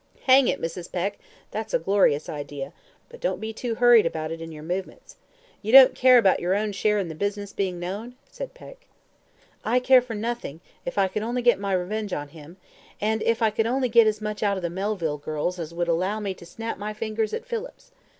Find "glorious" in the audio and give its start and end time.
1.77-2.27